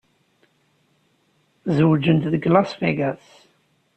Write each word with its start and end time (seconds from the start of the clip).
Zewǧent 1.75 2.29
deg 2.33 2.43
Las 2.53 2.71
Vegas. 2.81 3.27